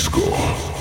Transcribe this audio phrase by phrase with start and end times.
[0.00, 0.79] score.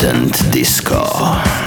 [0.00, 1.59] Decadent Disco.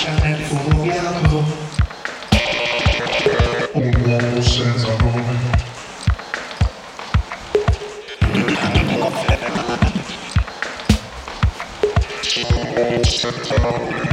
[0.00, 1.44] faccia nel fumo bianco
[3.72, 5.68] un uomo senza nome
[13.62, 14.09] Thank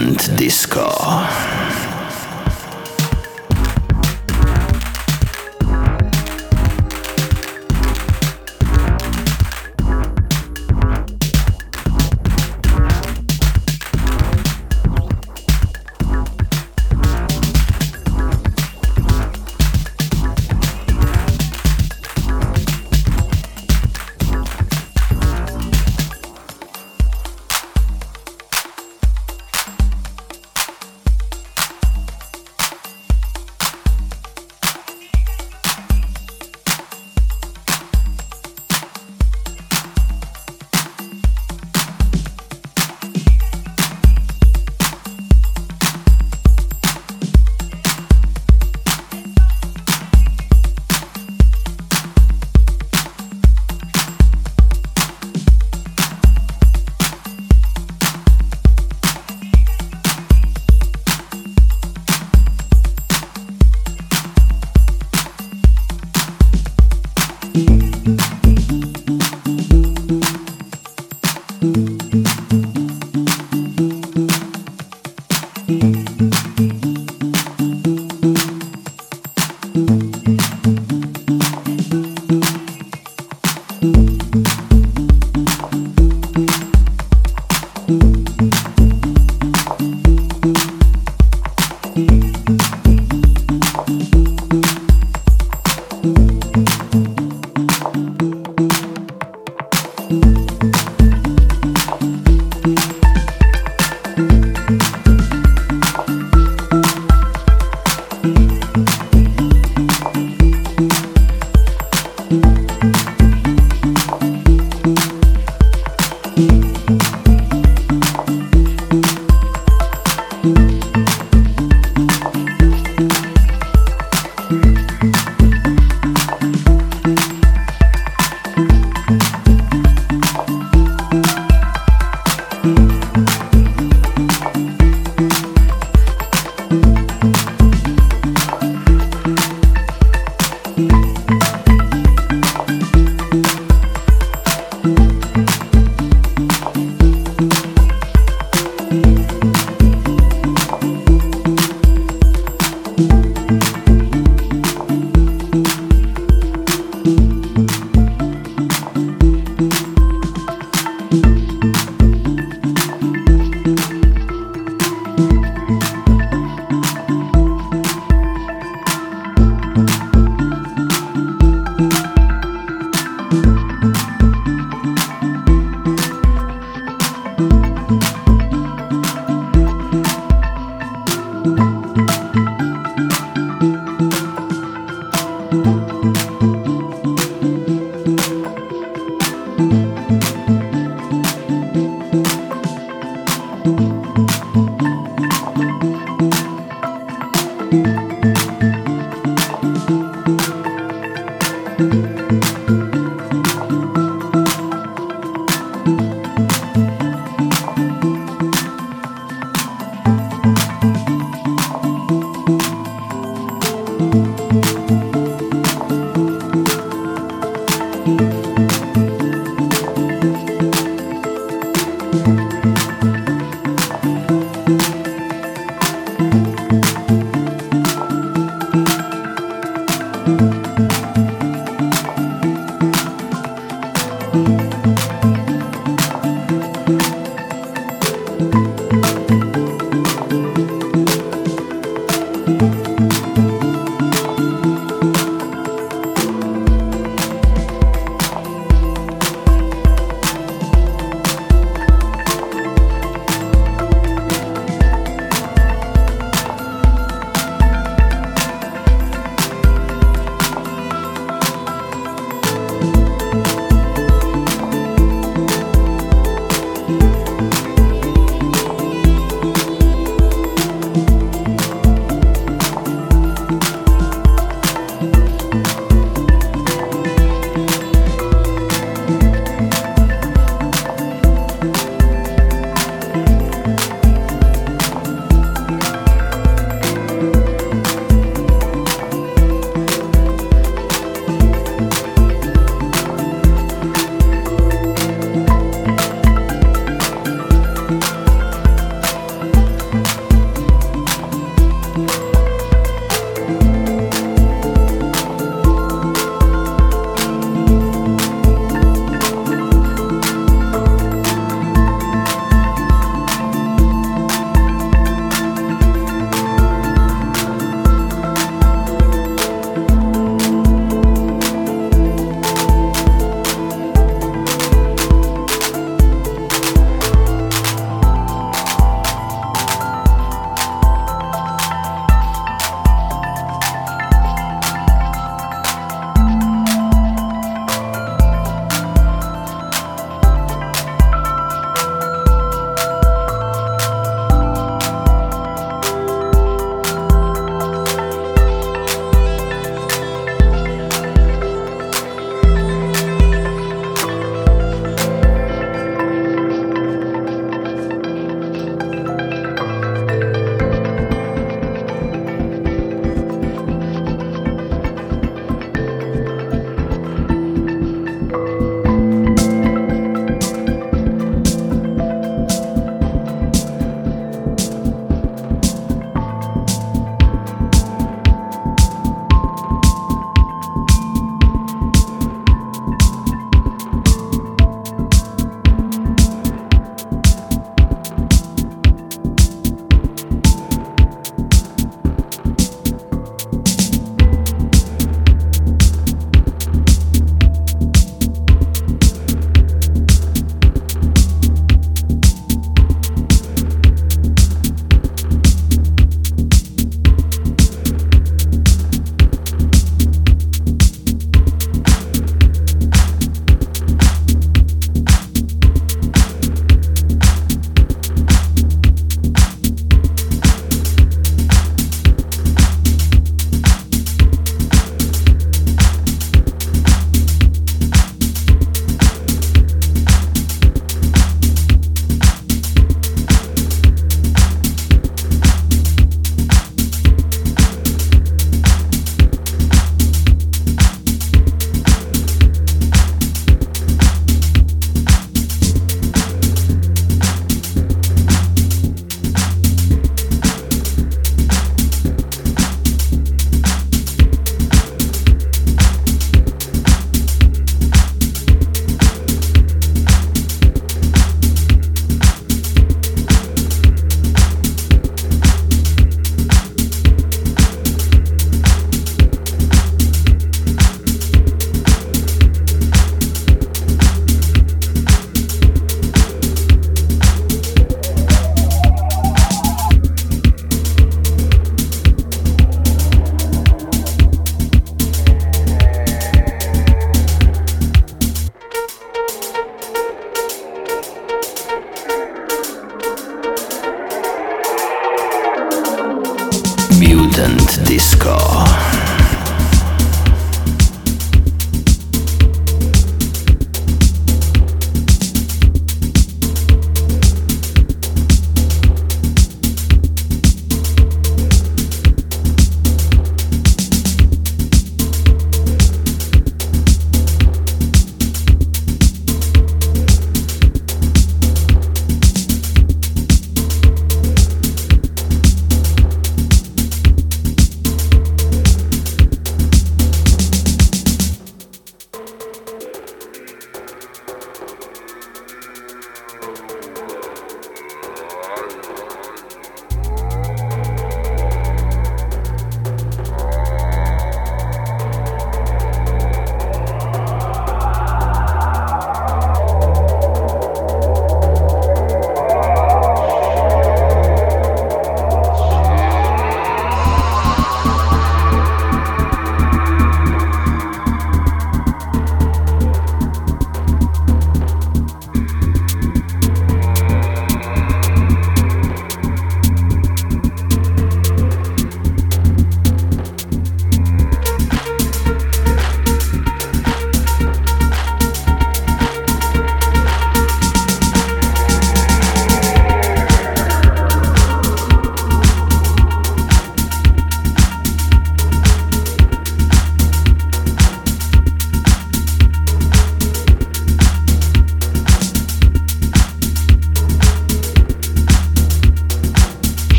[0.00, 0.88] Disco.